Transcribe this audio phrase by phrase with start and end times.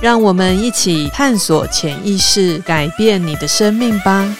[0.00, 4.34] 让我们一起探索潜意识，改变你的生命吧。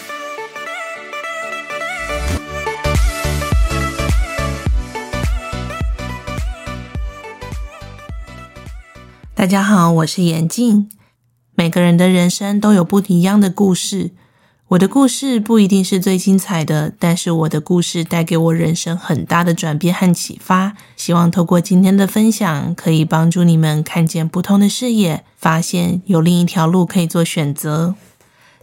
[9.35, 10.89] 大家好，我是妍静。
[11.53, 14.09] 每个人的人生都有不一样的故事，
[14.71, 20.77] 我的故事不一定是最精彩的，但是我的故事带给我人生很大的转变和启发。
[20.95, 27.95] 希望透过今天的分享，可以帮助你们看见不同的视野，发现有另一条路可以做选择。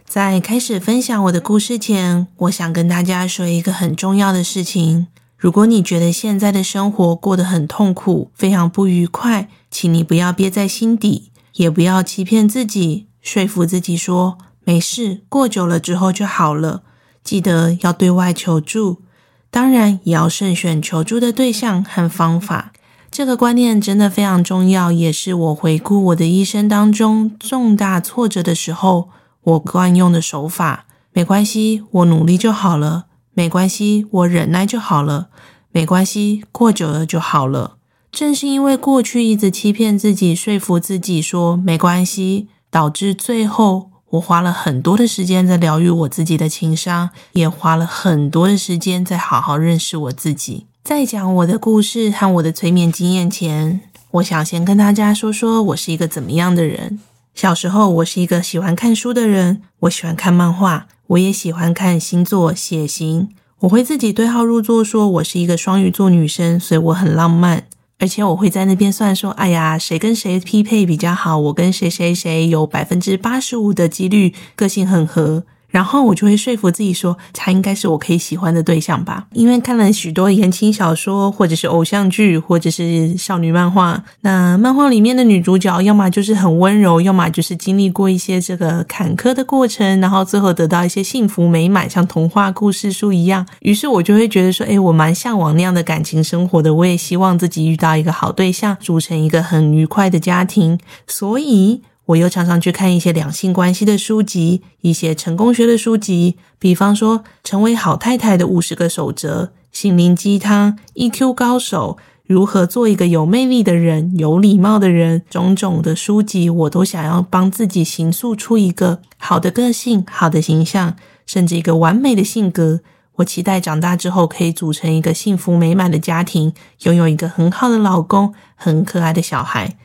[0.03, 5.05] 在开始分享我的故事前，我想跟大家说一个很重要的事情。
[5.37, 14.39] 如果你觉得现在的生活过得很痛苦，非常不愉快，请你不要憋在心底，也不要欺骗自己，说服自己说
[14.69, 16.83] 没事，过久了之后就好了。
[17.23, 19.01] 记得要对外求助，
[19.49, 22.71] 当然也要慎选求助的对象和方法。
[23.09, 29.09] 这个观念真的非常重要，也是我回顾我的一生当中重大挫折的时候，
[29.41, 30.85] 我惯用的手法。
[31.13, 33.05] 没关系，我努力就好了。
[33.33, 35.29] 没关系，我忍耐就好了。
[35.71, 37.77] 没关系，过久了就好了。
[38.11, 50.65] 正是因为过去一直欺骗自己、说服自己说没关系，导致最后我花了很多的时间在疗愈我自己的情伤，也花了很多的时间在好好认识我自己。
[50.83, 56.99] 在讲我的故事和我的催眠经验前，我想先跟大家说说我是一个怎么样的人。
[57.35, 60.87] 小时候，我是一个喜欢看书的人，我喜欢看漫画。
[61.07, 63.29] 我也喜欢看星座、血型，
[63.61, 67.63] 我会自己对号入座，说我是一个双鱼座女生，所以我很浪漫，
[67.99, 75.43] 而且我会在那边算说，哎呀，谁跟谁匹配比较好，我跟谁谁谁有百分之八十五的几率个性很合。
[75.69, 84.03] 然后我就会说服自己说，他应该是我可以喜欢的对象吧，因为看了许多言情小说，或者是偶像剧，或者是少女漫画。
[84.21, 93.45] 那漫画里面的女主角，要么就是很温柔，要么就是经历过一些这个坎坷的过程，然后最后得到一些幸福美满，像童话故事书一样。
[93.61, 96.73] 于是我就会觉得说，诶，我蛮向往那样的感情生活的。
[96.73, 100.79] 我也希望自己遇到一个好对象，组成一个很愉快的家庭。
[101.07, 101.81] 所以。
[102.09, 120.95] 我又常常去看一些两性关系的书籍，一些成功学的书籍，比方说《成为好太太的五十个守则》、心灵鸡汤、EQ 高手、如何做一个有魅力的人、有礼貌的人，种种的书籍，我都想要帮自己形塑出一个好的个性、好的形象，
[121.27, 122.79] 甚至一个完美的性格。
[123.17, 126.53] 我期待长大之后可以组成一个幸福美满的家庭，
[126.83, 129.77] 拥有一个很好的老公、很可爱的小孩。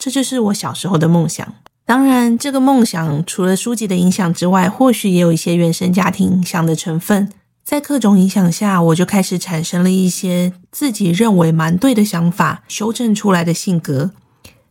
[0.00, 1.46] 这就是我小时候的梦想。
[1.84, 7.30] 当然，这个梦想除了书籍的影响之外，或许也有一些原生家庭影响的成分。
[7.62, 14.12] 在各种影响下，我就开始产生了一些自己认为蛮对的想法，修正出来的性格。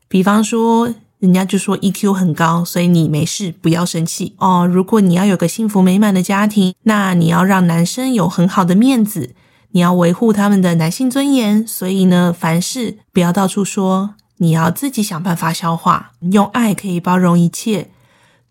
[0.08, 4.66] 比方说，人家就说 EQ 很高，所以你没事不要生气哦。
[4.66, 9.36] 如果你要有个幸福美满的家庭，那你要让男生有很好的面子，
[9.72, 11.68] 你要维护他们的男性尊严。
[11.68, 14.16] 所以呢，凡事不要到处说。
[14.40, 17.90] 你要自己想办法消化，用爱可以包容一切。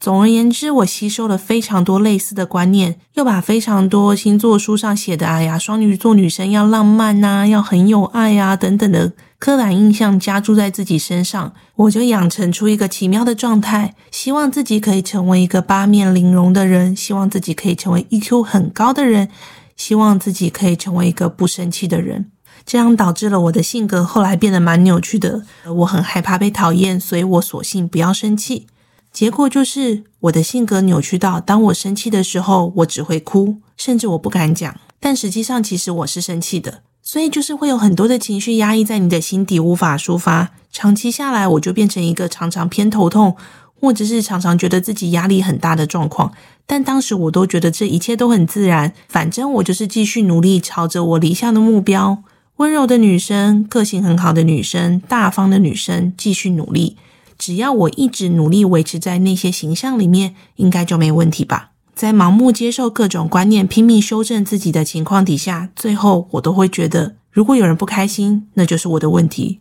[0.00, 19.28] 总而言之，我吸收了非常多类似的观念，又把非常多星座书上写的“哎呀，双鱼座女生要浪漫呐，要很有爱啊”等等的刻板印象加注在自己身上，我就养成出一个奇妙的状态，希望自己可以成为一个八面玲珑的人，希望自己可以成为 EQ 很高的人，
[19.77, 22.31] 希望自己可以成为一个不生气的人。
[22.68, 25.42] 这样导致了我的性格后来变得蛮扭曲的。
[25.76, 28.66] 我很害怕被讨厌，所以我索性不要生气。
[29.10, 34.78] 结果就是我的性格扭曲到，当我生气的时候，我只会哭，甚至我不敢讲。
[35.00, 36.82] 但实际上，其实我是生气的。
[37.03, 40.50] 所以就是会有很多的情绪压抑在你的心底，无法抒发。
[40.71, 43.34] 长期下来，我就变成一个常常偏头痛，
[43.80, 46.34] 或者是常常觉得自己压力很大的状况。
[46.66, 52.22] 但当时我都觉得这一切都很自然，反正我就是继续努力，朝着我理想的目标。
[52.59, 56.97] 温柔的女生，个性很好的女生，大方的女生，继续努力。
[57.39, 61.71] 只要我一直努力维持在那些形象里面，应该就没问题吧？
[61.95, 69.60] 在盲目接受各种观念、拼命修正自己的情况底下，最后我都会觉得，如果有人不开心，那就是我的问题；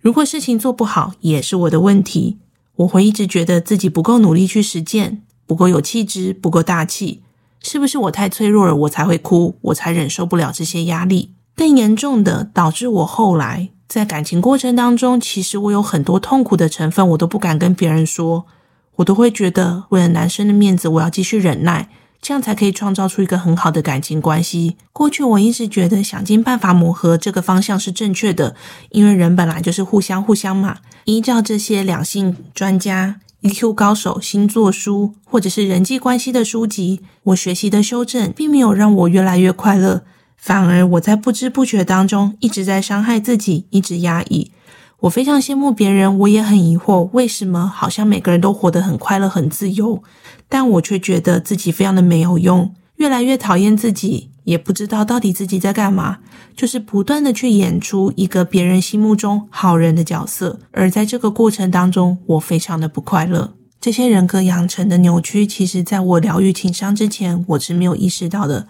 [0.00, 2.38] 如果事情做不好，也是我的问题。
[2.76, 7.22] 我会一直觉得自己不够努力去实践，不够有气质，不够大气。
[7.60, 11.32] 是不是我太脆弱了，我才会哭，我才忍受不了这些压力？
[11.58, 18.46] 更严重的，导致我后来在感情过程当中，其实我有很多痛苦的成分，我都不敢跟别人说，
[18.94, 21.88] 我都会觉得为了男生的面子，我要继续忍耐，
[22.22, 24.76] 这样才可以创造出一个很好的感情关系。
[24.92, 28.54] 过去我一直觉得想尽办法磨合这个方向是正确的，
[28.90, 30.76] 因为人本来就是互相互相嘛。
[31.06, 40.04] 依照这些两性专家、EQ 高手、星座书或者是人际关系的书籍，我学习的修正，并没有让我越来越快乐。
[40.38, 44.52] 反而我在不知不觉当中一直在伤害自己，一直压抑。
[45.00, 50.02] 我非常羡慕别人，我也很疑惑，为什么好像每个人都活得很快乐、很自由，
[50.48, 56.18] 但我却觉得自己非常的没有用，越来越讨厌自己，也不知道到底自己在干嘛，
[56.56, 63.54] 就是不断的去演出一个别人心目中好人的角色，而在这个过程当中，我非常的不快乐。
[63.80, 68.66] 这些人格养成的扭曲，其实在我疗愈情伤之前，我是没有意识到的。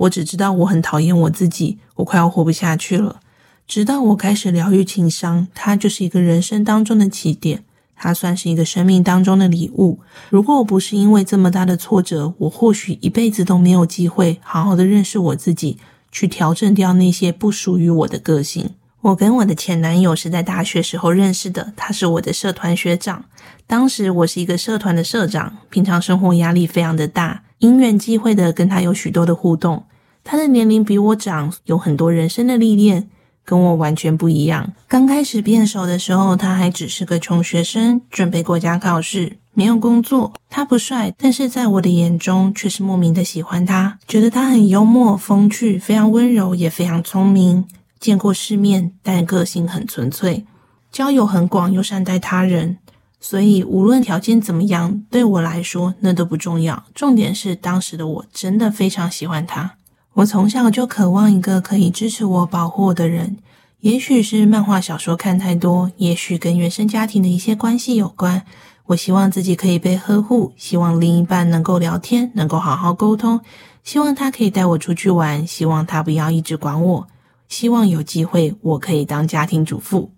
[0.00, 3.20] 我只知道我很讨厌我自己，我快要活不下去了。
[3.66, 7.64] 直到我开始疗愈情伤，它就是一个人生当中的起点，
[7.94, 10.00] 它算是一个生命当中的礼物。
[10.30, 15.76] 如果我不是因为这么大的挫折，我或许一辈子都没有机会好好的认识我自己，
[16.10, 18.70] 去调整掉那些不属于我的个性。
[19.02, 23.24] 我跟我的前男友是在大学时候认识的，他是我的社团学长。
[23.66, 29.84] 当时我是一个社团的社长，平常生活压力非常的大，因缘际会的跟他有许多的互动。
[30.22, 33.08] 他的年龄比我长，有很多人生的历练，
[33.44, 34.72] 跟我完全不一样。
[34.86, 40.32] 刚开始变熟的时候，他还只是个穷学生，准备国家考试，没有工作。
[40.48, 47.66] 他不帅，但是在我的眼中却是莫名的喜欢他，觉得他很幽默、风趣，非常温柔，也非常聪明。
[47.98, 50.44] 见过世面，但个性很纯粹，
[50.90, 52.78] 交友很广，又善待他人。
[53.20, 56.82] 所以无论条件怎么样，对我来说那都不重要。
[56.94, 59.72] 重点是当时的我真的非常喜欢他。
[60.14, 63.36] 我从小就渴望一个可以支持我、保护我的人。
[63.80, 68.42] 也许是漫画小说看太多，也许跟原生家庭的一些关系有关。
[68.86, 73.40] 我希望自己可以被呵护，希望另一半能够聊天，能够好好沟通，
[73.84, 77.06] 希望他可以带我出去玩，希望他不要一直管我，
[77.48, 80.10] 希望有机会我可以当家庭主妇。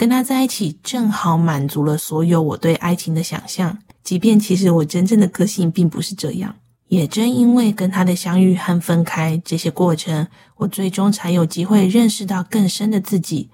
[0.00, 6.56] 跟他在一起，正好满足了所有我对爱情的想象，即便其实我真正的个性并不是这样。
[6.88, 10.26] 也正因为跟他的相遇和分开这些过程，
[10.56, 13.50] 我最终才有机会认识到更深的自己。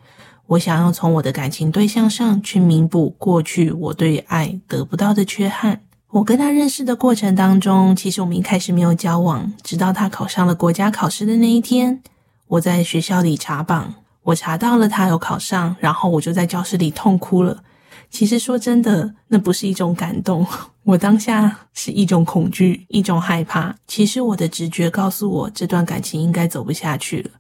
[0.47, 5.81] 我想要从我的感情对象上去弥补过去我对爱得不到的缺憾。
[6.13, 12.01] 我跟他认识的过程当中，其实我们一开始没有交往，直到他考上了国家考试的那一天，
[12.47, 13.93] 我在学校里查榜，
[14.27, 17.63] 我查到了他有考上，然后我就在教室里痛哭了。
[18.11, 20.45] 其实说真的，那不是一种感动，
[20.83, 23.77] 我当下是一种恐惧，一种害怕。
[23.87, 27.31] 其实我的直觉告诉我，这段感情应该走不下去了。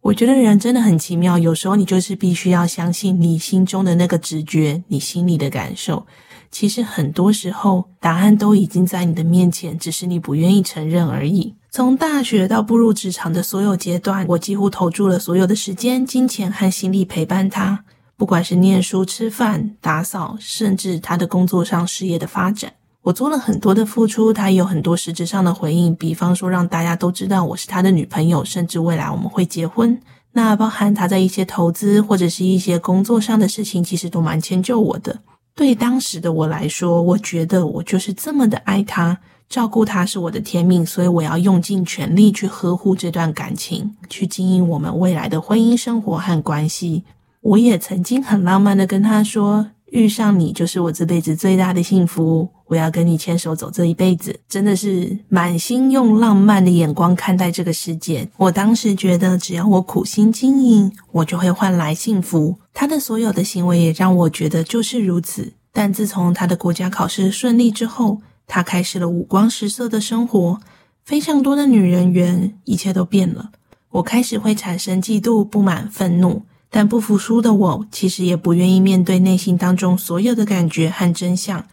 [0.00, 6.04] 我觉得人真的很奇妙，有时候你就是必须要相信你心中的那个直觉，你心里的感受。
[6.50, 11.54] 其实很多时候，答案都已经在你的面前，只是你不愿意承认而已。
[11.70, 17.84] 从大学到步入职场的所有阶段，我几乎投注了所有的时间、金钱和心力陪伴他。
[18.16, 22.72] 不管是念书、吃饭、打扫，甚至他的工作上事业的发展，
[23.02, 25.94] 我做了很多的付出，他也有很多实质上的回应。
[25.94, 29.98] 比方说，让大家都知道我是他的女朋友，甚至未来我们会结婚。
[30.32, 35.20] 那包含他在一些投资或者是一些工作上的事情，其实都蛮迁就我的。
[35.60, 47.04] 对当时的我来说，我觉得我就是这么的爱他，照顾他是我的天命，所以我要用尽全力去呵护这段感情，去经营我们未来的婚姻生活和关系。
[47.42, 58.28] 我也曾经很浪漫的跟他说：“遇上你就是我这辈子最大的幸福，我要跟你牵手走这一辈子。”真的是满心用浪漫的眼光看待这个世界。
[58.36, 62.56] 我当时觉得，只要我苦心经营，我就会换来幸福。
[62.72, 65.52] 他的所有的行为也让我觉得就是如此。
[65.72, 70.60] 但自从他的国家考试顺利之后，他开始了五光十色的生活，
[71.04, 73.50] 非常多的女人缘，一切都变了。
[73.90, 76.42] 我开始会产生嫉妒、不满、愤怒。
[76.70, 81.66] 但不服输的我，其实也不愿意面对内心当中所有的感觉和真相。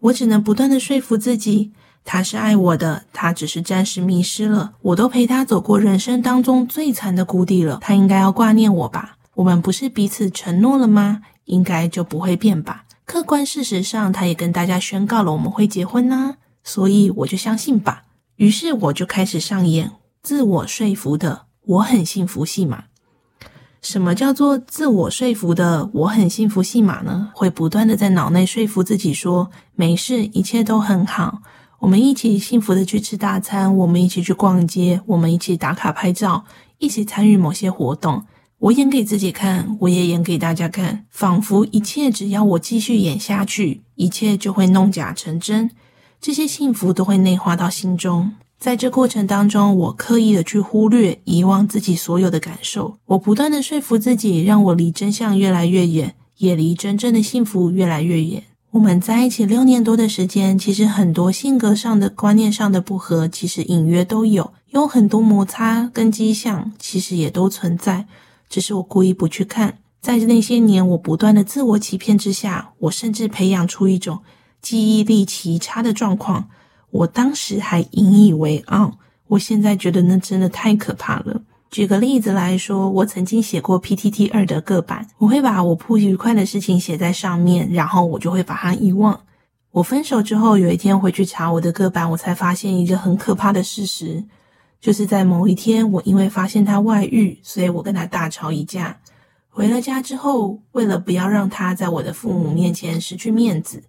[0.00, 1.72] 我只能不断的说服自己，
[2.04, 4.72] 他是爱我的，他只是暂时迷失了。
[4.80, 9.18] 我都陪他走过人生当中最惨的谷底了，他应该要挂念我吧？
[9.34, 11.20] 我们不是彼此承诺了吗？
[11.44, 12.84] 应该就不会变吧？
[13.04, 18.04] 客观事实上，他也跟大家宣告了我们会结婚呢，所以我就相信吧。
[18.36, 19.90] 于是我就开始上演
[20.22, 22.84] 自我说服的我很幸福戏码。
[23.90, 27.30] 什么叫做自我说服的“我很幸福”戏码呢？
[27.32, 31.40] 会不断的在脑内说服自己说：“没事，一切都很好。”
[31.80, 36.44] 我们一起幸福的去吃大餐，我们一起去逛街，我们一起打卡拍照，
[36.76, 38.24] 一起参与某些活动。
[38.58, 45.70] 我演给自己看，我也演给大家看，仿佛一切只要我继续演下去，一切就会弄假成真。
[46.20, 48.32] 这些幸福都会内化到心中。
[48.58, 52.98] 在这过程当中，我刻意的去忽略、遗忘自己所有的感受。
[53.06, 58.42] 我不断的说服自己，让我离真相越来越远，也离真正的幸福越来越远。
[58.72, 68.06] 我们在一起六年多的时间，其实很多性格上的、观念上的不合，其实隐约都有，有很多摩擦跟迹象，其实也都存在，
[68.48, 69.78] 只是我故意不去看。
[70.00, 74.18] 在那些年，我不断的自我欺骗之下，我甚至培养出一种
[74.60, 76.48] 记忆力奇差的状况。
[76.90, 81.42] 我当时还引以为傲，我现在觉得那真的太可怕了。
[81.70, 89.20] 举个例子来说，我曾经写过 PTT 二的个版，我会把我不愉快的事情写在上面，然后我就会把它遗忘。
[89.70, 94.24] 我分手之后，有一天回去查我的个版，我才发现一个很可怕的事实，
[94.80, 98.96] 就是在某一天，我因为发现他外遇，所以我跟他大吵一架。
[99.50, 103.82] 回了家之后，为了不要让他在我的父母面前失去面子，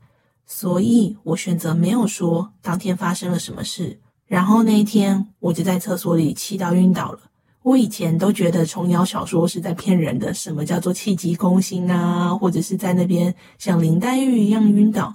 [0.51, 3.99] 所以我选择没有说当天发生了什么事。
[4.25, 7.19] 然后那一天，我就在厕所里气到晕倒了。
[7.61, 15.13] 我以前都觉得琼瑶小说是在骗人的，什么叫做气急攻心啊，或者是在那边像林黛玉一样晕倒。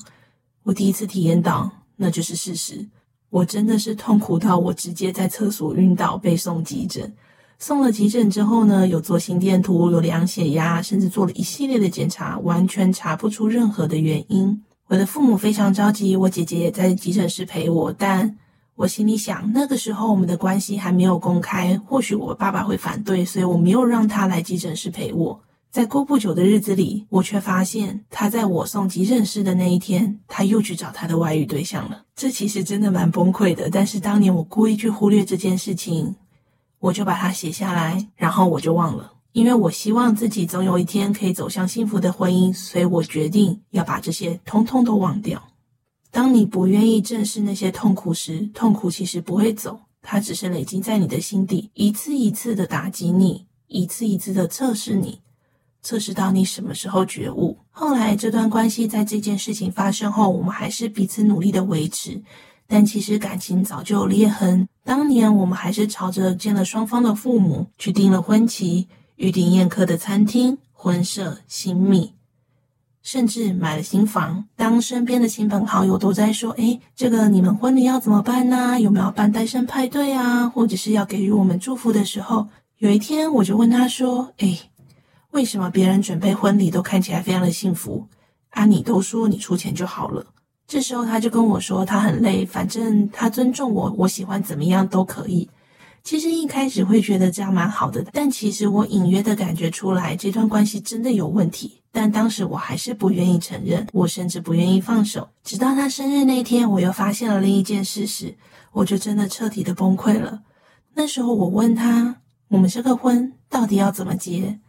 [0.62, 2.86] 我第一次体验到，那就是事实。
[3.28, 7.12] 我真的是痛苦到我直接在厕所晕倒，被送急诊。
[7.58, 14.62] 送了急诊之后呢，有做心电图，有量血压，甚至做了一系列的检查，完全查不出任何的原因。
[14.88, 18.36] 我的父母非常着急，我姐姐也在急诊室陪我，但。
[18.76, 25.40] 我心里想，那个时候我们的关系还没有公开，或许我爸爸会反对，所以我没有让他来急诊室陪我。
[25.70, 32.02] 在过不久的日子里，我却发现他在我送急诊室的那一天，他又去找他的外遇对象了。
[32.16, 36.16] 这其实真的蛮崩溃的，但是当年我故意去忽略这件事情，
[36.80, 45.42] 我就把它写下来，然后我就忘了，因为我希望自己总有一天可以走向幸福的婚姻，所以我决定要把这些通通都忘掉。
[46.12, 55.18] 当你不愿意正视那些痛苦时，痛苦其实不会走，它只是累积在你的心底，一次一次的打击你，一次一次的测试你，
[55.82, 57.58] 测试到你什么时候觉悟。
[57.70, 62.22] 后来这段关系在这件事情发生后，我们还是彼此努力的维持，
[62.68, 64.68] 但其实感情早就有裂痕。
[64.84, 68.86] 当年我们还是朝着见了双方的父母，去订了婚期，
[69.16, 72.12] 预订宴客的餐厅、婚摄、新密。
[73.02, 78.80] 甚至买了新房，当身边的亲朋好友都在说：“诶，这个你们婚礼要怎么办呢？
[78.80, 80.48] 有没有办单身派对啊？
[80.48, 84.58] 或者是要给予我们祝福的时候，有一天我就问他说：‘诶，
[85.32, 88.06] 为什么别人准备婚礼都看起来非常的幸福，
[88.48, 90.24] 啊，你都说你出钱就好了？’
[90.66, 95.46] 这时候他就跟我说他很累，反正他尊重我，我喜欢怎么样都可以。”
[96.04, 101.80] 其实一开始会觉得这样蛮好的，但其实我隐约的感觉出来，这段关系真的有问题。
[101.90, 105.30] 但当时我还是不愿意承认，我甚至不愿意放手。
[105.42, 108.36] 直到他生日那天，我又发现了另一件事实，
[108.72, 110.42] 我就真的彻底的崩溃了。
[110.92, 114.60] 那时候我问他，我们这个婚到底要怎么结？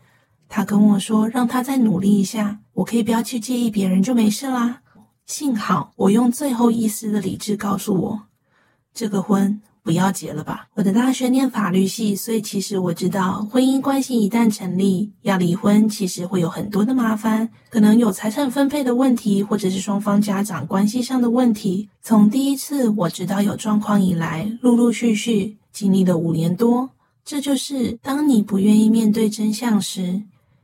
[0.47, 4.81] 他跟我说，让他再努力一下，我可以不要去介意别人就没事啦。
[5.25, 8.21] 幸好我用最后一丝的理智告诉我，
[8.93, 9.61] 这个婚。
[9.85, 10.67] 不要结了吧！
[10.73, 21.87] 我的大学念法律系，所以其实我知道，婚姻关系一旦成立，要离婚其实会有很多的麻烦，可能有财产分配的问题，或者是双方家长关系上的问题。
[22.01, 26.89] 从第一次我知道有状况以来，陆陆续续经历了五年多，
[27.23, 30.23] 这就是当你不愿意面对真相时，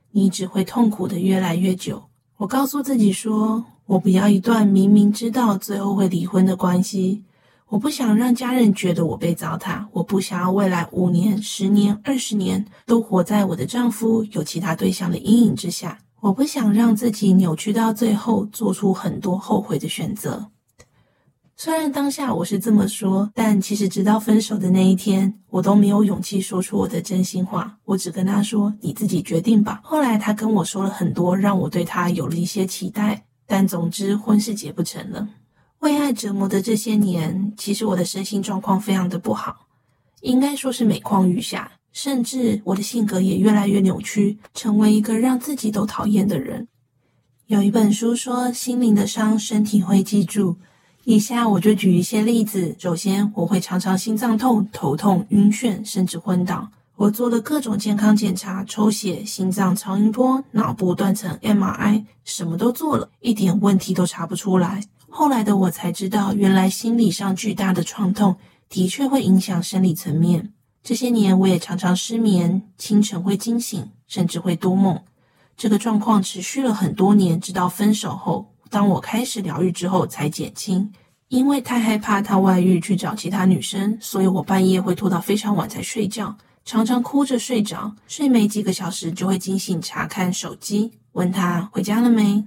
[0.09, 2.01] 你只会痛苦的越来越久。
[2.37, 7.21] 我告诉自己说，我不要一段明明知道最后会离婚的关系。
[7.71, 15.97] 我不想让家人觉得我被糟蹋，我不想要未来五年、十年、二十年都活在我的丈夫有其他对象的阴影之下。
[16.19, 20.51] 我不想让自己扭曲到最后，做出很多后悔的选择。
[21.55, 27.77] 虽然当下我是这么说，但其实直到分手的那一天，我都没有勇气说出我的真心话。
[27.85, 33.23] 我只跟他说：“你自己决定吧。”后来他跟我说了很多，让我对他有了一些期待。
[33.47, 35.25] 但总之，婚是结不成了。
[35.81, 39.65] 为爱折磨的这些年，其实我的身心状况非常的不好，
[40.21, 46.67] 应该说是每况愈下，甚至我的性格也越来越扭曲，成为一个让自己都讨厌的人。
[47.47, 50.57] 有一本书说，心灵的伤，身体会记住。
[51.03, 52.75] 以下我就举一些例子。
[52.77, 56.69] 首先，我会常常心脏痛、头痛、晕眩，甚至昏倒。
[56.95, 64.83] 我做了各种健康检查，抽血、心脏超音波、脑部断层 MRI，什么都做了，一点问题都查不出来。
[65.13, 68.37] 后来的我才知道，原来心理上巨大的创痛
[68.69, 70.53] 的确会影响生理层面。
[70.81, 74.97] 这些年，我也常常失眠，清晨会惊醒，甚至会多梦。
[75.57, 80.89] 这个状况持续了很多年，直到分手后，当我开始疗愈之后才减轻。
[81.27, 92.43] 因为太害怕他外遇去找其他女生，所以我半夜会拖到非常晚才睡觉，常常哭着睡着，睡没几个小时就会惊醒查看手机，问他回家了没。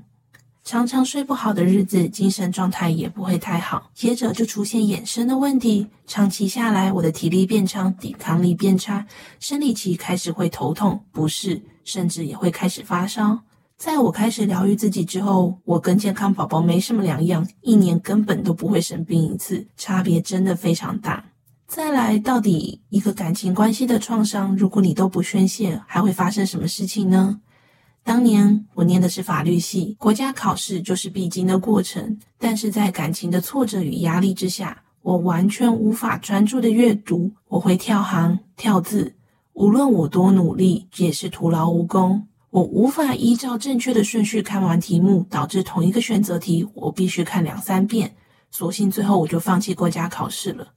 [0.64, 9.06] 常常睡不好的日子，精神状态也不会太好，接着就出现衍生的问题，长期下来，我的体力变差，抵抗力变差，
[9.38, 13.38] 生理期开始会头痛、不适，甚至也会开始发烧。
[13.76, 21.22] 在我开始疗愈自己之后，我跟健康宝宝没什么两样，一年根本都不会生病一次，差别真的非常大。
[21.66, 27.40] 再来，到底一个感情关系的创伤，如果你都不宣泄，还会发生什么事情呢？
[28.04, 39.14] 当年我念的是法律系，国家考试就是必经的过程，但是在感情的挫折与压力之下，我完全无法专注的阅读，我会跳行跳字，
[39.54, 42.28] 无论我多努力，也是徒劳无功。
[42.50, 48.14] 我无法依照正确的顺序看完题目，导致同一个选择题我必须看两三遍。
[48.50, 50.68] 索性最后我就放弃国家考试了。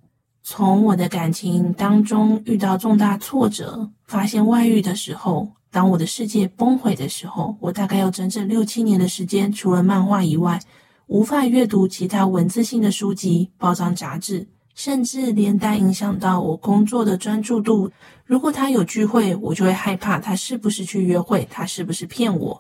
[0.43, 10.59] 从我的感情当中遇到重大挫折，发现外遇的时候，当我的世界崩毁的时候，我大概有整整六七年的时间，除了漫画以外，
[11.05, 14.47] 无法阅读其他文字性的书籍、报章杂志。
[14.73, 17.91] 甚至连带影响到我工作的专注度。
[18.25, 22.59] 如果他有聚会，我就会害怕他是不是去约会，他是不是骗我。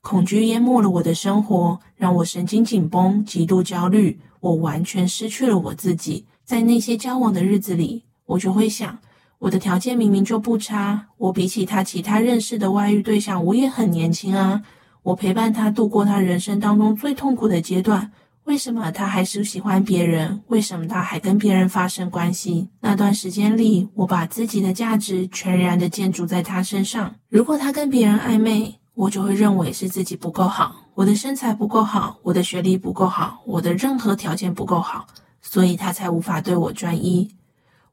[0.00, 4.20] 恐惧淹没了我的生活，让我神经紧绷，极度焦虑。
[4.38, 6.26] 我完全失去了我自己。
[6.44, 8.96] 在那些交往的日子里，我就会想，
[9.42, 14.62] 我的条件明明就不差，我比起他其他认识的外遇对象，我也很年轻啊。
[15.02, 18.12] 我陪伴他度过他人生当中最痛苦的阶段。
[18.44, 20.40] 为什么他还是喜欢别人？
[20.46, 22.68] 为什么他还跟别人发生关系？
[22.82, 27.12] 那段时间里，我把自己的价值全然的建筑在他身上。
[27.28, 35.04] 如果他跟别人暧昧，我就会认为是自己不够好，我的身材不够好，我的学历不够好，我的任何条件不够好，
[35.40, 37.28] 所以他才无法对我专一。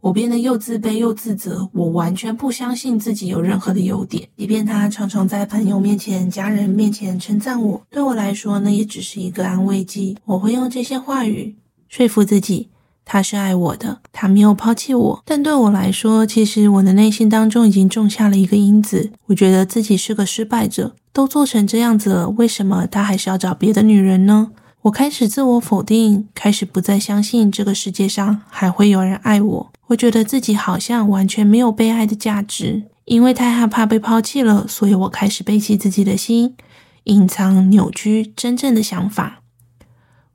[0.01, 4.29] 我变得又自卑又自责，我完全不相信自己有任何的优点。
[4.37, 10.17] 即便他常常在朋友面前、家人面前称赞我，对我来说，那也只是一个安慰剂。
[10.23, 11.57] 我会用这些话语
[11.89, 12.69] 说服自己，
[13.03, 15.21] 他是爱我的，他没有抛弃我。
[15.25, 24.51] 但对我来说，其实我的内心当中已经种下了一个因子，我觉得自己是个失败者，都做成这样子了，为什么他还是要找别的女人呢？
[24.83, 29.71] 我开始自我否定，开始不再相信这个世界上还会有人爱我。
[29.87, 36.55] 我觉得自己好像完全没有被爱的价值，因为太害怕被抛弃了，所以我开始背弃自己的心，
[37.03, 39.41] 隐藏、扭曲真正的想法。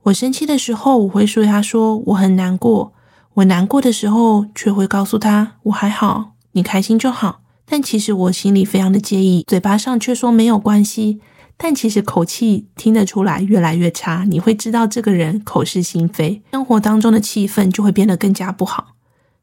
[0.03, 2.91] 我生气的时候，我会说他说我很难过；
[3.33, 7.41] 我难过的时候，却会告诉他我还好，你开心就好。
[7.65, 11.19] 但其实我心里非常的介意，嘴巴上却说没有关系，
[11.57, 14.25] 但其实口气听得出来越来越差。
[14.27, 18.93] 你会知道这个人口是心非，生活当中的气氛就会变得更加不好。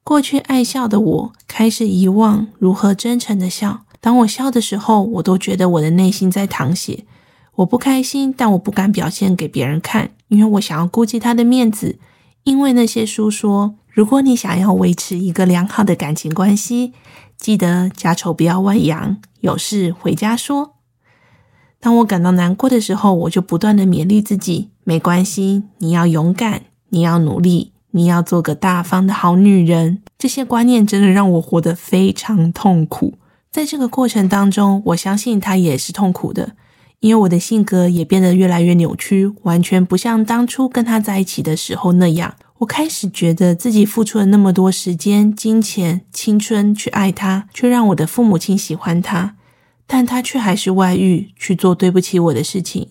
[0.04, 3.84] 过去爱笑的我开始遗忘如何真诚的笑。
[4.00, 7.04] 当我笑的时候，我都觉得我的内心在淌血。
[7.56, 11.98] 我不开心，但我不敢表现给别人看，因为我想要顾及他的面子。
[12.42, 16.92] 因为那些书说，如果你想要维持一个良好的感情关系，
[17.36, 20.74] 记得家丑不要外扬，有事回家说。
[21.82, 27.72] 当我感到难过的时候，我就不断的勉励自己：没关系，你要勇敢，你要努力。
[27.94, 33.18] 你要做个大方的好女人，这些观念真的让我活得非常痛苦。
[33.50, 36.52] 在这个过程当中，我相信他也是痛苦的，
[37.00, 42.34] 因为我的性格也变得越来越扭曲，完全不像当初跟他在一起的时候那样。
[42.60, 49.34] 我开始觉得自己付出了那么多时间、金钱、青春去爱他，却让我的父母亲喜欢他，
[49.86, 52.88] 但他却还是外遇，去做对不起我的事情。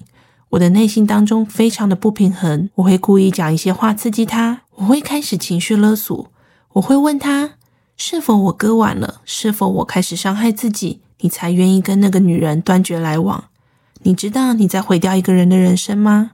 [0.49, 6.29] 我的内心当中非常的不平衡，我会故意讲一些话刺激他，我会开始情绪勒索，
[6.73, 7.51] 我会问他
[7.95, 13.45] 是否我割腕了，是否我开始伤害自己，你才愿意跟那个女人断绝来往？
[14.03, 16.31] 你知道你在毁掉一个人的人生吗？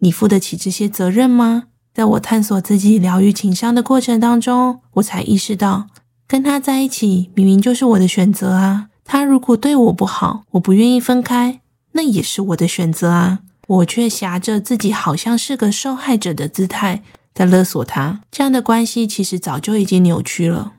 [0.00, 1.64] 你负得起这些责任吗？
[1.92, 5.88] 在我探索自己疗愈情商的过程当中，我才意识到
[6.28, 11.60] 跟他在一起明明就是我的选择啊，他如果对我不好，我不愿意分开，
[11.92, 13.38] 那也是我的选择啊。
[13.68, 18.20] 我却挟着自己好像是个受害者的姿态，在勒索他。
[18.30, 20.72] 这样的关系其实早就已经扭曲了。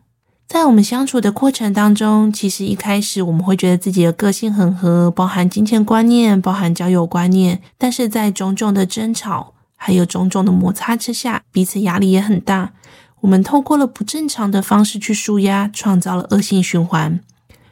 [0.47, 7.61] 在我们相处的过程当中，其实一开始我们会觉得自己的个性很合，包含金钱观念，包含交友观念。
[7.77, 12.71] 但是在种种的争吵，还有种种的摩擦之下，彼此压力也很大。
[13.19, 17.19] 我们透过了不正常的方式去舒压，创造了恶性循环。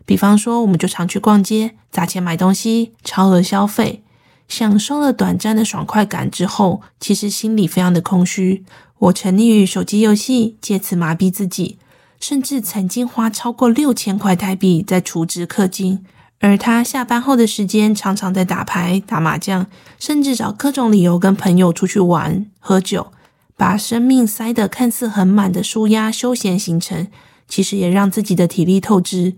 [0.06, 4.04] 比方说，我们就常去逛街，砸钱买东西，超额消费，
[4.48, 8.64] 享受了短暂的爽快感之后，其实心里非常的空虚。
[9.00, 11.78] 我沉溺于手机游戏，借此麻痹自己。
[12.18, 16.04] 甚至曾经花超过六千块台币在储值氪金，
[16.40, 19.68] 而他下班后的时间常常在打牌、打麻将，
[20.00, 23.12] 甚至找各种理由跟朋友出去玩、喝酒，
[23.58, 27.08] 把生命塞得看似很满的舒压休闲行程，
[27.48, 29.36] 其实也让自己的体力透支。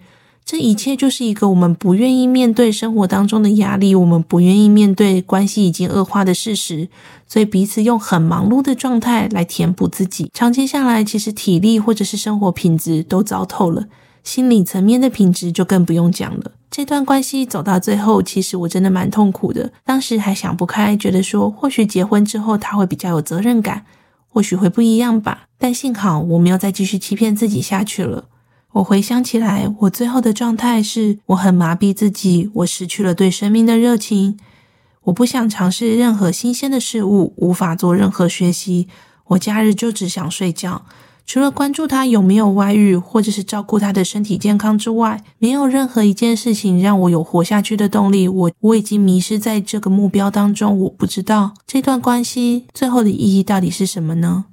[0.47, 6.88] 这一切就是一个我们不愿意面对生活当中的压力，我们不愿意面对关系已经恶化的事实，
[7.27, 10.31] 所以彼此用很忙碌的状态来填补自己。
[10.33, 13.88] 长期下来，其实体力或者是生活品质都糟透了，
[14.23, 16.53] 心理层面的品质就更不用讲了。
[16.71, 19.73] 这段关系走到最后，其实我真的蛮痛苦的。
[19.83, 23.86] 当时还想不开，觉得说或许结婚之后他会比较有责任感，
[24.29, 25.47] 或许会不一样吧。
[25.57, 28.23] 但幸好我没有再继续欺骗自己下去了。
[28.78, 34.38] 我回想起来，我最后的状态是我很麻痹自己，我失去了对生命的热情，
[35.06, 38.88] 我不想尝试任何新鲜的事物，无法做任何学习。
[39.30, 40.86] 我假日就只想睡觉，
[41.26, 48.28] 除了关注他有没有外遇，或者是照顾他的身体健康之外，没有任何一件事情让我有活下去的动力。
[48.28, 54.46] 我我已经迷失在这个目标当中，我不知道这段关系最后的意义到底是什么呢？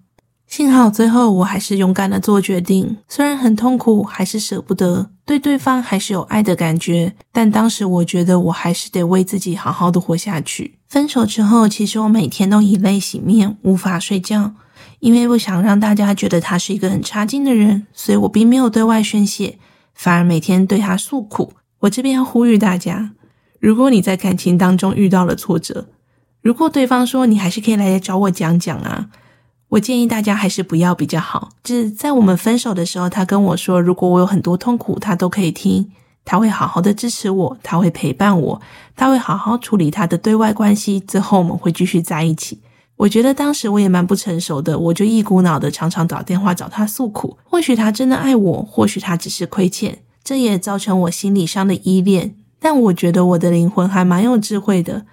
[0.57, 10.79] 幸好最后我还是勇敢的做决定，虽然很痛苦，还是舍不得，对对方还是有爱的感觉，但当时我觉得我还是得为自己好好的活下去。
[10.87, 14.53] 分手之后，其实我每天都以泪洗面，无法睡觉，
[15.01, 19.59] 因为不想让大家觉得他是一个很差劲的人，所以我并没有对外宣泄，
[19.93, 21.55] 反而每天对他诉苦。
[21.81, 23.11] 我这边要呼吁大家，
[23.59, 25.89] 如果你在感情当中遇到了挫折，
[26.41, 29.09] 如果对方说你还是可以来找我讲讲啊。
[29.69, 31.51] 我建议大家还是不要比较好。
[31.63, 35.91] 就是在我们分手的时候，他跟我说，如果我有很多痛苦，他都可以听，
[36.25, 38.61] 他会好好的支持我，他会陪伴我，
[38.95, 42.61] 他会好好处理他的对外关系，最后我们会继续在一起。
[42.97, 47.37] 我觉得当时我也蛮不成熟的，我就一股脑的常常打电话找他诉苦。
[47.43, 52.37] 或许他真的爱我，或许他只是亏欠，这也造成我心理上的依恋。
[52.61, 55.05] 但我觉得我的灵魂还蛮有智慧的。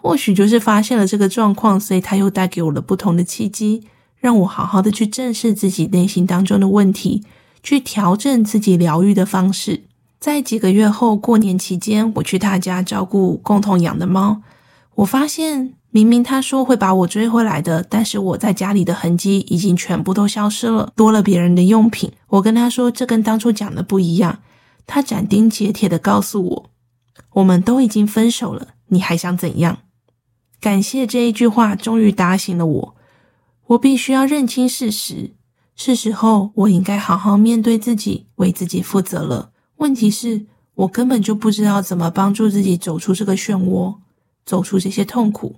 [0.00, 3.82] 或许就是发现了这个状况，所以他又带给我了不同的契机，
[4.18, 7.24] 让我好好的去正视自己内心当中的问题，
[7.62, 9.82] 去调整自己疗愈的方式。
[10.20, 14.40] 在几个月后，过年期间，我去他家照顾共同养的猫，
[14.94, 22.12] 我发现明明他说会把我追回来的，但是我在家里的痕迹已经全部都消失了，多了别人的用品。
[22.28, 24.40] 我跟他说这跟当初讲的不一样，
[24.86, 26.70] 他斩钉截铁的告诉我，
[27.34, 29.78] 我们都已经分手了，你还想怎样？
[30.60, 32.94] 感谢这一句话，终于打醒了我。
[33.68, 35.34] 我必须要认清事实，
[35.76, 39.52] 是时候我应该好好面对自己，为自己负责了。
[39.76, 43.96] 问题是，我根本就不知道怎么帮助自己走出这个漩涡，
[44.44, 45.56] 走出这些痛苦。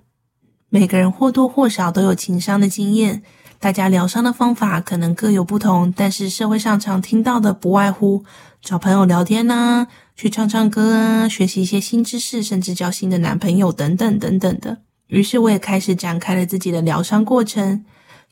[0.69, 3.23] 每个人或多或少都有情伤的经验，
[3.59, 8.23] 大家疗伤的方法可能各有不同，但是社会上常听到的不外乎
[8.61, 14.83] 找朋友聊天呐，去唱唱歌啊，学习一些新知识，甚至交新的男朋友等等等等的。
[15.11, 17.83] 于是我也开始展开了自己的疗伤过程。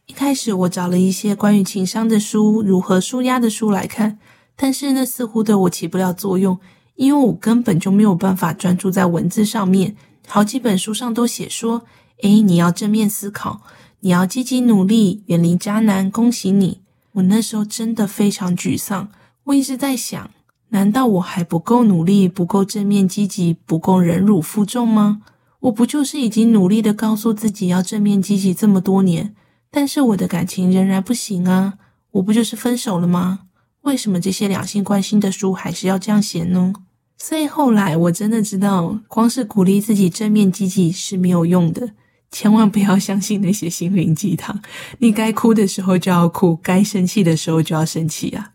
[0.05, 4.17] 一开始我找了一些关于情商的书、如何舒压的书来看，
[4.55, 6.57] 但是那，似乎对我起不了作用，
[6.95, 9.97] 因为我根本就没有办法专注在文字上面。
[10.25, 11.83] 好几本书上都写说
[12.23, 13.61] ：“诶，你要正面思考，
[13.99, 16.79] 你要积极努力，远离渣男，恭喜你。”
[17.13, 19.09] 我那时候真的非常沮丧。
[19.43, 20.31] 我一直在想：
[20.69, 25.21] 难道我还不够努力，不够正面积极，不够忍辱负重吗？
[25.61, 29.35] 我不就是已经努力的告诉自己要正面积极这么多年，
[29.69, 31.73] 但是我的感情仍然不行啊！
[32.11, 33.41] 我不就是分手了吗？
[33.81, 36.73] 为什么这些两性关系的书还是要这样写呢？
[37.17, 41.91] 所以后来我真的知道，光是鼓励自己正面积极是没有用的，
[42.31, 44.61] 千万不要相信那些心灵鸡汤。
[44.99, 48.53] 你该哭的时候就要哭，该生气的时候就要生气啊！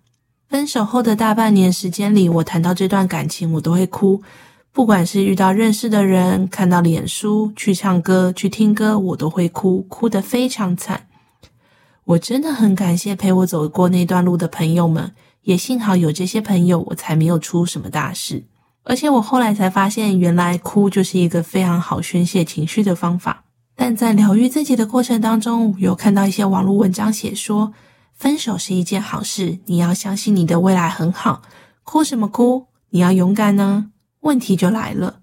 [0.48, 4.22] 分手后的大半年时间里，我谈到这段感情，我都会哭。
[4.74, 11.06] 不管是遇到认识的人，看到脸书，去唱歌，去听歌，我都会哭，哭得非常惨。
[12.02, 18.42] 我真的很感谢陪我走过那段路的朋友们，也幸好有这些朋友，我才没有出什么大事。
[18.82, 23.44] 而且我后来才发现，原来哭就是一个非常好宣泄情绪的方法。
[23.76, 27.72] 但在疗愈自己的过程当中，有看到一些网络文章写说，
[28.12, 31.42] 分手是一件好事，你要相信你的未来很好。
[31.84, 32.66] 哭什么哭？
[32.90, 33.92] 你要勇敢呢。
[34.24, 35.20] 问题就来了，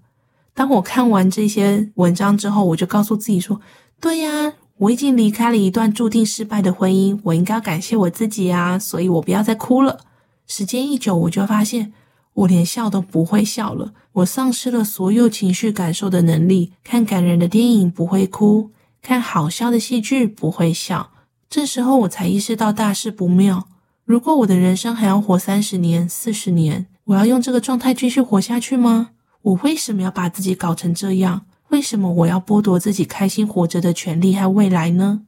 [0.54, 3.60] 当我看完这些文章之后，我就告诉自己说：
[4.00, 9.98] 对呀，我已经离开了一段注定失败的婚姻，我应该要感谢我自己啊，所以我不要再哭了。
[10.46, 11.92] 时间一久，我就发现
[12.34, 16.72] 我连笑都不会笑了，我丧失了所有情绪感受的能力。
[16.84, 18.70] 看感人的电影不会哭，
[19.02, 21.10] 看好笑的戏剧不会笑。
[21.50, 23.66] 这时候我才意识到大事不妙。
[24.04, 29.10] 如果我的人生还要活三十年、四十年，我要用这个状态继续活下去吗？
[29.42, 31.42] 我为什么要把自己搞成这样？
[31.70, 35.22] 为什么我要剥夺自己开心活着的权利和未来呢？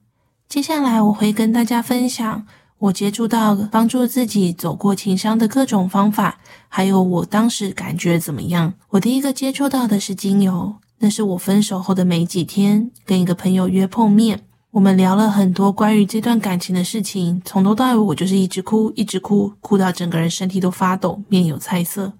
[0.48, 2.46] 接下来我会跟大家分享
[2.78, 8.74] 我接触到帮助自己走过情伤的各种方法，还有我当时感觉怎么样。
[8.90, 14.44] 我第一个接触到的是精油，那是我分手后的没几天，跟一个朋友约碰面。
[14.74, 22.12] 我们聊了很多关于这段感情的事情，从头到尾我就是一直哭，一直哭，哭到整个人身体都发抖，面有菜色。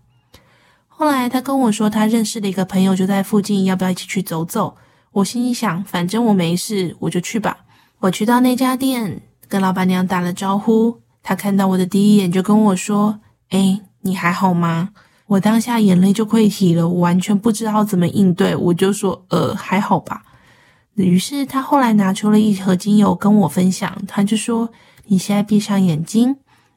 [0.87, 4.77] 后来他跟我说，他认识的一个朋友就在附近，要不要一起去走走？
[5.11, 7.59] 我心里想，反正我没事，我就去吧。
[7.99, 11.01] 我去到那家店，跟老板娘打了招呼。
[11.25, 13.19] 她看到我的第一眼就跟我说
[13.51, 14.91] ：“哎，你还好吗？”
[15.27, 20.23] 我当下眼泪就溃堤了，我完全不知道怎么应对，我就说：“呃，还好吧。”
[20.97, 24.71] 于是他后来拿出了一盒精油跟我分享，他就说
[25.07, 26.37] ：“你现在闭上眼睛，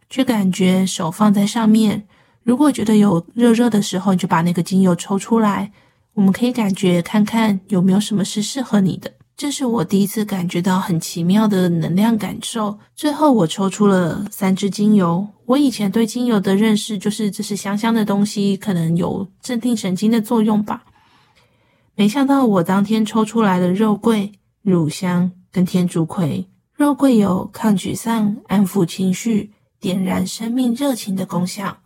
[0.10, 2.08] 去感觉手放在上面，
[2.44, 5.72] 如果觉得有热热的时候，你就把那个精油抽出来，
[6.14, 12.76] 我们可以感觉看看有没有什么是适合你的。”这是我第一次感觉到很奇妙的能量感受。
[12.96, 15.28] 最后我抽出了三支精油。
[15.46, 20.84] 我以前对精油的认识就是这是香香的东西，可能有镇定神经的作用吧。
[22.00, 24.32] 没想到我当天抽出来的肉桂、
[24.62, 26.48] 乳香跟天竺葵。
[26.76, 31.78] 肉桂有抗沮丧、安抚情绪、点燃生命热情的功效；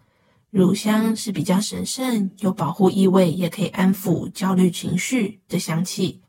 [0.49, 6.19] 乳香是比较神圣、有保护意味，也可以安抚焦虑情绪的香气；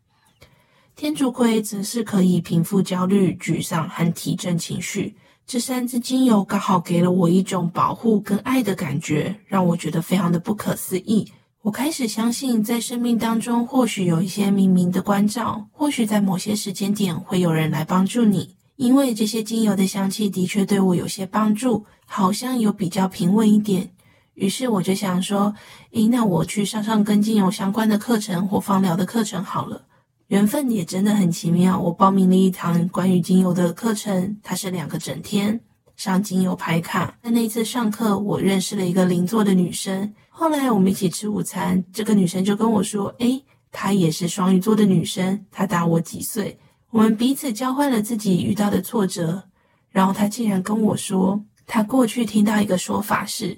[0.95, 5.16] 天竺葵则是可以平复焦虑、沮丧和提振情绪。
[5.45, 11.33] 这三支精油刚好给了我一种保护跟爱的感觉，让我觉得非常的不可思议。
[11.62, 18.57] 我开始相信，在生命当中，或许有一些冥冥的关照，或许在某些时间点会有人来帮助你。
[18.75, 23.88] 因为这些精油的香气的确对我有些帮助，好像有比较平稳一点。
[24.35, 25.55] 于是我就想说，
[25.92, 29.87] 诶，那我去上上跟精油相关的课程或芳疗的课程好了。
[30.27, 35.61] 缘分也真的很奇妙，我报名了一堂关于精油的课程，它是两个整天。
[35.94, 40.12] 上精油牌卡，在那一次上课，我认识了一个邻座的女生。
[40.43, 46.59] 后来我们一起吃午餐，这个女生就跟我说：“诶，她也是双鱼座的女生，她大我几岁。
[46.91, 49.45] 我们彼此交换了自己遇到的挫折。
[49.91, 53.57] 然后她竟然跟我说，她过去听到一个说法是：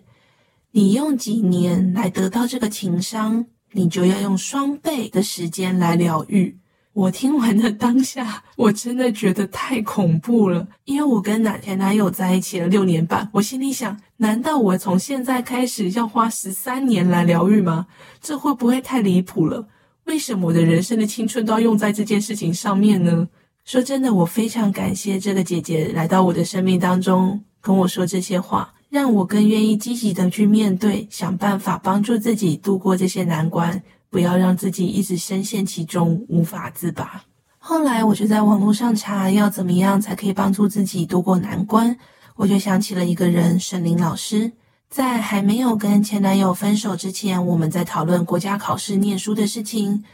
[0.73, 6.59] 你用几年来得到这个情商，你就要用双倍的时间来疗愈。”
[6.94, 17.87] 我听完的当下，我真的觉得太恐怖了，因为我跟男前男友在一起了六年半，我心里想，难道我从现在开始要花十三年来疗愈吗？
[18.20, 19.66] 这会不会太离谱了？
[20.04, 23.28] 为什么我的人生的青春都要用在这件事情上面呢？
[23.64, 33.83] 说真的，我非常感谢这个姐姐来到我的生命当中，跟我说这些话，让我更愿意积极的去面对，想办法帮助自己度过这些难关。
[34.14, 37.24] 不要让自己一直深陷其中，无法自拔。
[37.59, 41.98] 后来我就在网络上查，要怎么样才可以帮助自己度过难关。
[42.37, 44.53] 我就想起了一个人，沈林老师。
[44.88, 50.05] 在还没有跟前男友分手之前，我们在讨论国家考试念书的事情。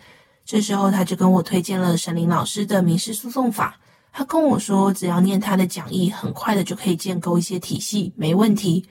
[0.46, 3.78] 这时候他就跟我推荐了沈林老师的民事诉讼法。
[4.10, 8.86] 他跟我说，只要念他的讲义，很快的就可以建构一些体系，没问题。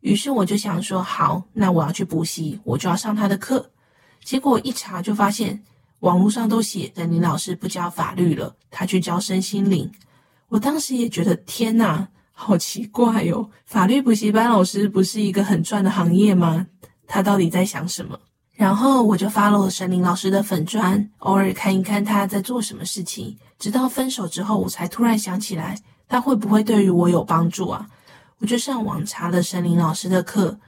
[0.00, 3.70] 于是我就想说，好，那我要去补习，我就要上他的课。
[4.24, 5.62] 结果一查就发现，
[6.00, 9.90] 网络上都写着林老师不教法律了，他去教身心灵。
[10.48, 13.50] 我当时也觉得天哪，好奇怪哟！
[13.66, 16.66] 法律补习班老师不是一个很赚的行业吗？
[17.06, 18.18] 他到底在想什么？
[18.52, 23.36] 然后我就 follow 了沈伶老师的粉专，偶尔看一看他在做什么事情。
[23.58, 25.78] 直到分手之后，我才突然想起来，
[26.08, 27.86] 他会不会对于我有帮助啊？
[28.38, 30.58] 我就上网查了沈伶老师的课，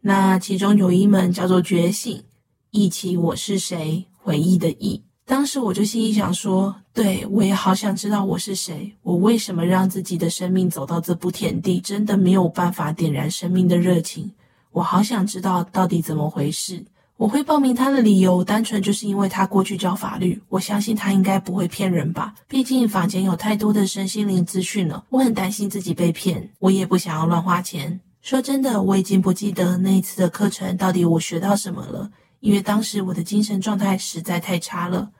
[0.00, 2.22] 那其中有一门叫做觉醒。
[2.70, 5.02] 忆起我是谁，回忆的忆。
[5.24, 14.30] 当时我就心里想说，对，我也好想知道我是谁，我为什么让自己的生命走到这步田地，真的没有办法点燃生命的热情。
[14.70, 16.84] 我好想知道到底怎么回事。
[17.16, 22.34] 我会报名他的理由，单纯就是因为他过去教法律，我相信他应该不会骗人吧。
[22.48, 28.00] 毕竟坊间有太多的身心灵资讯了，我很担心自己被骗，我也不想要乱花钱。
[28.22, 35.10] 说真的，我已经不记得那一次的课程到底我学到什么了，因为当时我的精神状态实在太差了。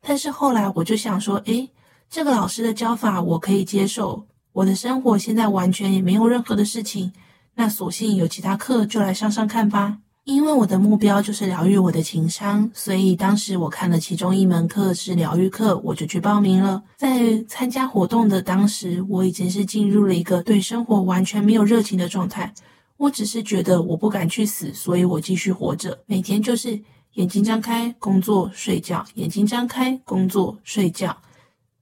[0.00, 1.70] 但是后来我就想说，诶，
[2.10, 7.12] 这个老师的教法我可以接受，我的生活现在完全也没有任何的事情，
[7.54, 9.98] 那索性有其他课就来上上看吧。
[10.24, 16.82] 因为我的目标就是疗愈我的情商，所以当时我看了其中一门课是疗愈课，我就去报名了。
[16.96, 22.50] 在参加活动的当时，我已经是进入了一个对生活完全没有热情的状态。
[22.96, 26.80] 我只是觉得我不敢去死，所以我继续活着，每天就是
[27.14, 31.16] 眼睛张开工作睡觉，眼睛张开工作睡觉，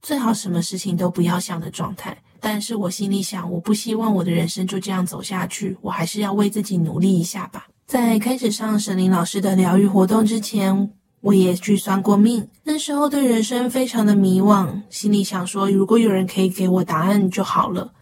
[0.01, 2.16] 最好什么事情都不要想的状态。
[2.40, 7.68] 但是我心里想，我不希望我的人生就这样走下去，我还是要为自己努力一下吧。
[7.87, 12.48] 在开始上沈伶老师的疗愈活动之前，我也去算过命。
[12.64, 17.92] 那时候对人生非常的迷惘，心里想说，如果有人可以给我答案就好了。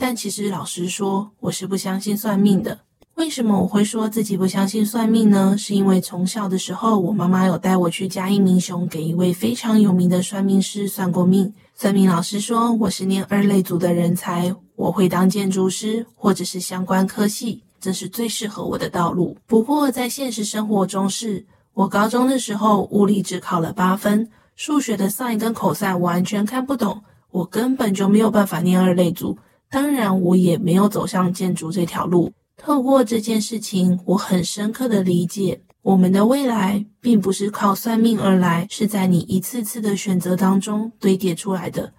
[0.00, 2.78] 但其实老实说，我是不相信算命的。
[3.16, 5.56] 为什么我会说自己不相信算命呢？
[5.58, 11.52] 是因为从小的时候，我妈妈有带我去嘉义民雄，给一位非常有名的算命师算过命。
[11.74, 17.64] 算命老师说我是念二类组的人才，我会当建筑师或者是相关科系。
[17.80, 19.36] 这是最适合我的道路。
[19.48, 29.36] 不过在现实生活中是，我高中的时候物理只考了八分，数学的 sin 跟 cos 完全看不懂，我根本就没有办法念二类组。
[29.70, 32.32] 当然，我也没有走上建筑这条路。
[32.56, 41.92] 透过这件事情，我很深刻的理解，我们的未来并不是靠算命而来，是在你一次次的选择当中堆叠出来的。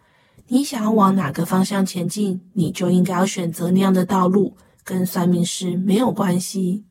[0.48, 4.58] 你想要往哪个方向前进，你就应该要选择那样的道路。
[4.82, 6.84] 跟算命师没有关系，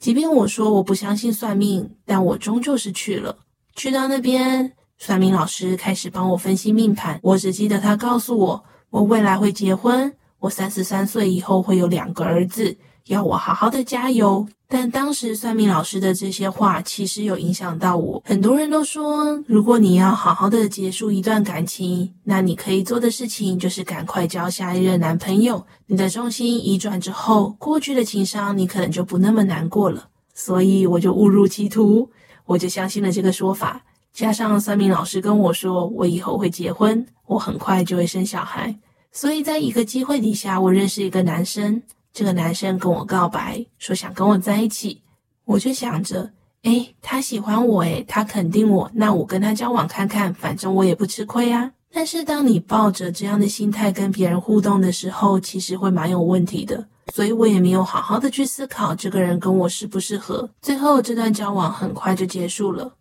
[0.00, 3.36] 即便我说我不相信算命，但我终究是去了。
[3.76, 7.20] 去到那边，算命老师开始帮我分析命盘。
[7.22, 12.76] 我只记得他告诉我，我未来会结婚，我三十三岁以后会有两个儿子。
[13.06, 18.22] 要我好好的加油，但当时算命老师的这些话其实有影响到我。
[18.26, 25.66] 很多人都说，如果你要好好的结束一段感情，那你可以做的事情就是赶快交下一任男朋友。
[25.86, 30.06] 你的重心移转之后，过去的情伤你可能就不那么难过了。
[30.34, 32.10] 所以我就误入歧途，
[32.44, 33.82] 我就相信了这个说法。
[34.12, 38.74] 加上算命老师跟我说，我以后会结婚，我很快就会生小孩。
[39.10, 41.82] 所以在一个机会底下，我认识一个男生。
[42.14, 45.00] 这个男生跟我告白，说想跟我在一起，
[45.46, 46.30] 我就想着，
[46.64, 51.72] 诶，他喜欢我，诶，他肯定我，那我跟他交往看看，反正我也不吃亏啊。
[51.90, 56.86] 但是当你抱着这样的心态跟别人互动的时候，其实会蛮有问题的。
[57.14, 60.48] 所以我也没有好好的去思考这个人跟我适不适合。
[60.60, 62.94] 最后这段交往很快就结束了，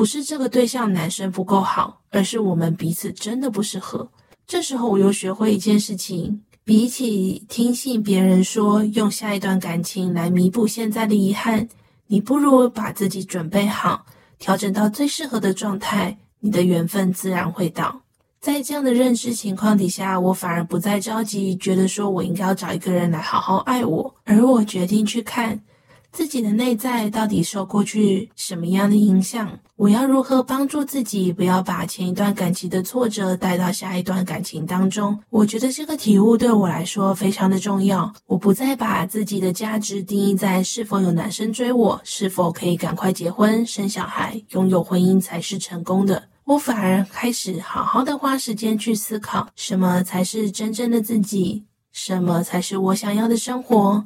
[0.00, 4.10] 不是这个对象男生不够好，而是我们彼此真的不适合。
[4.46, 6.40] 这时候我又学会一件事情。
[6.64, 11.68] 比起听信别人说用下一段感情来弥补现在的遗憾，
[12.06, 14.06] 你不如把自己准备好，
[14.38, 18.00] 调整到最适合的状态，你的缘分自然会到。
[18.40, 25.60] 在这样的认知情况底下，我反而不再着急，觉得说我应该要找一个人来好好爱我，而我决定去看。
[26.12, 29.48] 自己的内在到底受过去什么样的影响？
[29.76, 35.18] 我要如何帮助自己，不要把前一段感情的挫折带到下一段感情当中？
[35.30, 38.12] 我觉得这个体悟对我来说非常的重要。
[38.26, 46.22] 我不再把自己的价值定义在是否有男生追我，是否可以赶快结婚生小孩，拥有婚姻才是成功的。
[46.44, 54.04] 我反而开始好好的花时间去思考，什么才是真正的自己，什么才是我想要的生活。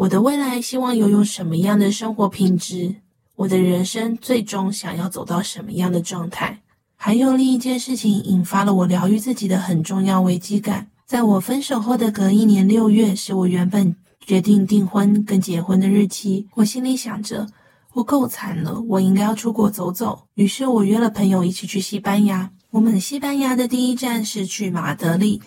[0.00, 2.94] 我的未来希望拥有什么样的生活品质？
[3.36, 6.58] 我的人生最终想要走到什么样的状态？
[6.96, 10.86] 还有另一件事情引发了我疗愈自己的很重要危机感。
[11.04, 16.48] 在我分手后的隔一年六月，是我原本决定订婚跟结婚的日期。
[16.54, 17.46] 我心里想着，
[17.92, 20.22] 我够惨了，我应该要出国走走。
[20.32, 22.50] 于是我约了朋友一起去西班牙。
[22.70, 25.42] 我们西班牙的第一站是去马德里，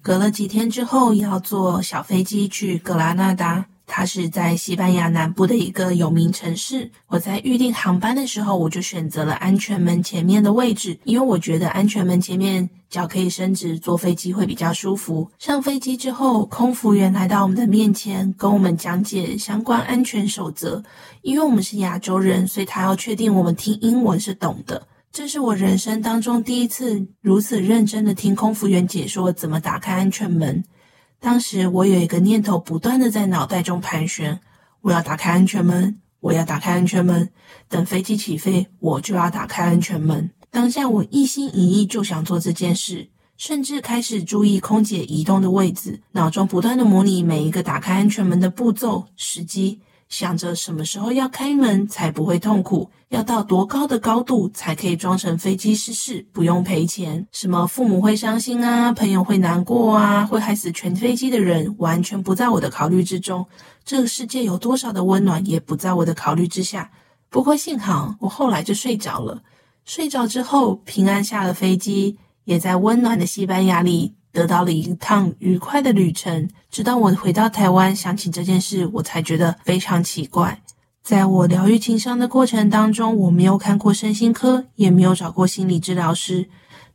[0.00, 3.66] 隔了几天之后要坐小飞机去格拉纳达。
[3.88, 6.88] 它是在西班牙南部的一个有名城市。
[7.08, 15.28] 我在预订航班的时候，我就选择了安全门前面的位置，因为我觉得安全门前面脚可以伸直，坐飞机会比较舒服。
[15.38, 20.84] 上飞机之后，空服员来到我们的面前，跟我们讲解相关安全守则。
[21.22, 24.86] 因为我们是亚洲人，所以他要确定我们听英文是懂的。
[25.10, 30.62] 这是我人生当中第一次如此认真的听空服员解说怎么打开安全门。
[31.20, 34.38] 当时我有一个念头不断的在脑袋中盘旋，
[34.82, 37.30] 我要打开安全门，我要打开安全门。
[37.68, 40.30] 等飞机起飞，我就要打开安全门。
[40.50, 49.80] 当下我一心一意就想做这件事，甚至开始注意空姐移动的位置，脑中不断地模拟每一个打开安全门的步骤、时机。
[50.08, 57.26] 想着什么时候要开门才不会痛苦，要到多高的高度才可以装成飞机失事不用赔钱？
[57.30, 63.46] 什么父母会伤心啊，朋友会难过啊，会害死全飞机的人，完全不在我的考虑之中。
[63.84, 66.90] 这个世界有多少的温暖也不在我的考虑之下。
[67.30, 69.42] 不过幸好我后来就睡着了，
[69.84, 74.14] 睡着之后平安下了飞机，也在温暖的西班牙里。
[74.32, 80.60] 得到了一趟愉快的旅程，直到我回到台湾，想起这件事，我才觉得非常奇怪。
[81.02, 86.48] 在我疗愈情伤的过程当中，我没有看过身心科，也没有找过心理治疗师。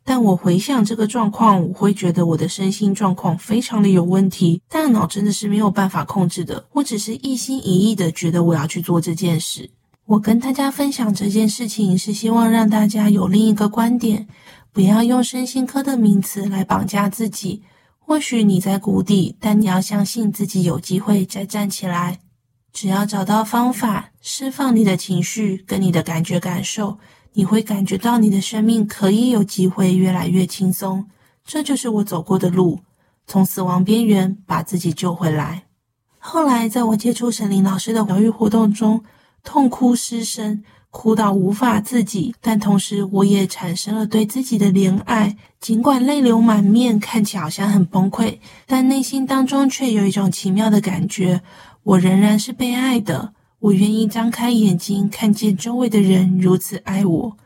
[0.04, 6.64] 但我回想这个状况，我会觉得我的身心状况非常的有问题，大脑真的是没有办法控制的。
[6.72, 9.70] 我只是一心一意的觉得我要去做这件事。
[10.06, 14.28] 我跟大家分享这件事情，是希望让大家有另一个观点。
[14.74, 17.62] 不要用身心科的名词来绑架自己。
[18.00, 22.18] 或许你在谷底，但你要相信自己有机会再站起来。
[22.72, 26.98] 只要找到方法，释放你的情绪跟你的感觉感受，
[27.34, 31.08] 你会感觉到你的生命可以有机会越来越轻松。
[31.44, 32.80] 这就是我走过的路，
[33.28, 35.66] 从死亡边缘把自己救回来。
[36.18, 39.04] 后来，在我接触沈伶老师的疗愈活动中，
[39.44, 40.64] 痛哭失声。
[40.94, 45.36] 哭到无法自己，但同时我也产生了对自己的怜爱。
[45.60, 51.42] 尽管泪流满面，看起来好像很崩溃，但内心当中却有一种奇妙的感觉：
[51.82, 53.34] 我仍然是被爱的。
[53.58, 57.36] 我愿意张开眼睛，看见周围的人如此爱我。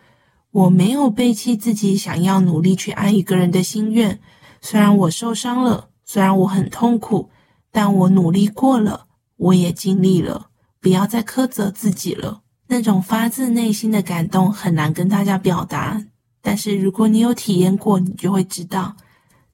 [0.50, 4.20] 我没有背弃自己想要努力去爱一个人的心愿。
[4.60, 7.30] 虽然我受伤了，虽然我很痛苦，
[7.72, 10.48] 但我努力过了，我也尽力了。
[10.80, 12.42] 不要再苛责自己了。
[12.68, 16.04] 那种发自内心的感动很难跟大家表达，
[16.42, 18.94] 但是如果你有体验过，你就会知道，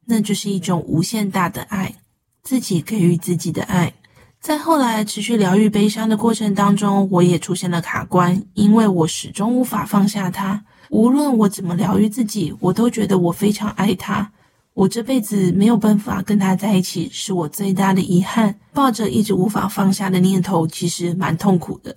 [0.05, 1.95] 那就是一种无限大的爱，
[2.43, 3.95] 自己给予自己的爱。
[4.41, 10.63] 在后来持续疗愈悲伤的过程当中，我也出现了卡关，因为我始终无法放下他。
[10.91, 14.33] 无论我怎么疗愈自己，我都觉得我非常爱他。
[14.75, 18.59] 我这辈子没有办法跟他在一起，是我最大的遗憾。
[18.73, 21.97] 抱着一直无法放下的念头，其实蛮痛苦的。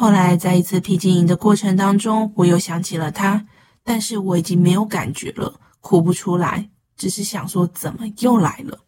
[0.00, 3.44] 后来，在一次僻静营的过程当中，我又想起了他，
[3.82, 8.78] 但是我已经没有感觉了，哭不出来，只是想说怎么又来了。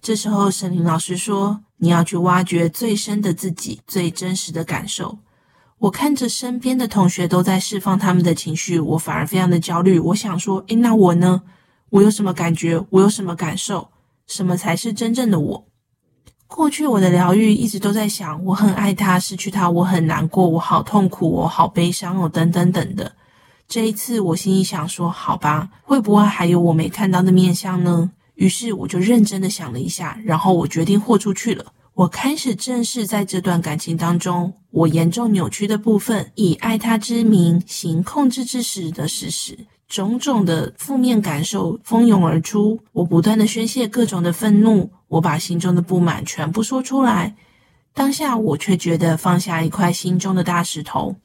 [0.00, 5.18] 这时候，沈林老师说：“你要去挖掘最深的自己，最真实的感受。”
[5.78, 9.98] 我看着身边的同学都在释放他们的情绪，我反而非常的焦虑。
[9.98, 11.42] 我想说：“诶，那我呢？
[11.90, 12.80] 我有什么感觉？
[12.90, 13.90] 我有什么感受？
[14.28, 15.65] 什么才是真正的我？”
[16.46, 23.12] 过去我的疗愈一直都在想，我很爱他，失去他我很难过，我好痛苦，我好悲伤哦，等等等的。
[23.68, 28.10] 这一次我心里想说，好吧，会不会还有我没看到的面向呢？
[28.36, 31.66] 于是我就认真的想了一下，然后我决定豁出去了。
[31.94, 39.58] 我开始正视在这段感情当中，我严重扭曲的部分，以爱他之名行控制之实的事实。
[39.88, 47.36] 种种的负面感受蜂拥而出，我不断的宣泄各种的愤怒，我把心中的不满全部说出来。
[47.94, 51.16] 当下我却觉得放下一块心中的大石头。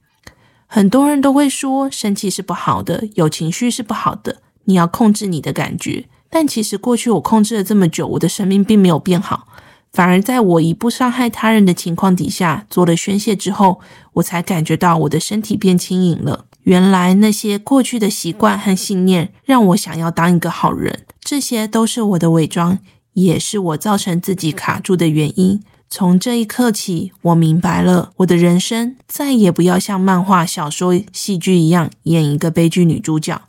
[0.67, 6.05] 很多人都会说，生气是不好的，有情绪是不好的，你要控制你的感觉。
[6.29, 9.47] 但其实过去我控制了这么久，我的生命并没有变好，
[9.91, 13.81] 反而在我以不伤害他人的情况底下做了宣泄之后，
[14.13, 16.45] 我才感觉到我的身体变轻盈了。
[16.63, 22.79] 原来那些过去的习惯和信念让我想要当一个好人，这些都是我的伪装，
[23.13, 25.61] 也是我造成自己卡住的原因。
[25.89, 33.41] 从这一刻起，我明白了，我的人生再也不要像漫画、小说、戏剧一样演一个悲剧女主角。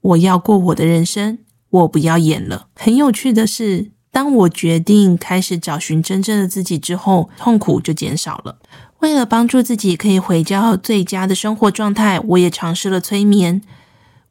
[0.00, 1.38] 我要过我的人生，
[1.70, 2.68] 我不要演了。
[2.76, 8.58] 很有趣的是，当我决定开始找寻真正的自己之后，痛苦就减少了。
[9.00, 13.62] 为了帮助自己可以回到最佳的生活状态，我也尝试了催眠。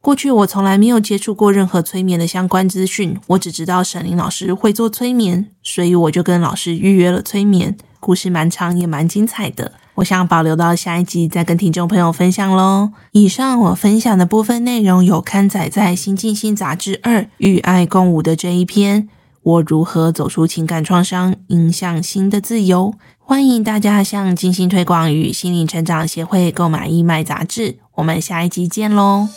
[0.00, 7.76] 过去我从来没有接触过任何催眠的相关资讯，我只知道沈林老师会做催眠，所以我就跟老师预约了催眠。
[7.98, 12.92] 故事蛮长也蛮精彩的，我想保留到下一集再跟听众朋友分享喽。
[13.12, 19.08] 以上我分享的部分内容有刊载在《新静心杂志二与爱共舞》的这一篇。
[19.42, 22.94] 我如何走出情感创伤，迎向新的自由？
[23.18, 27.78] 欢迎大家向静心推广与心灵成长协会购买义卖杂志。
[27.94, 29.28] 我们下一集见喽！